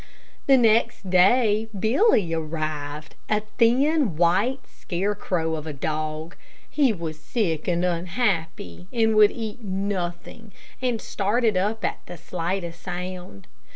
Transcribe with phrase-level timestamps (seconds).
[0.47, 6.35] The next day Billy arrived, a thin, white scarecrow of a dog.
[6.67, 12.81] He was sick and unhappy, and would eat nothing, and started up at the slightest
[12.81, 13.45] sound.